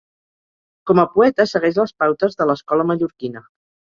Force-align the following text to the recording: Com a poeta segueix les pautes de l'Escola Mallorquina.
Com 0.91 1.01
a 1.01 1.05
poeta 1.17 1.45
segueix 1.51 1.77
les 1.81 1.93
pautes 2.03 2.39
de 2.39 2.47
l'Escola 2.53 2.89
Mallorquina. 2.93 3.45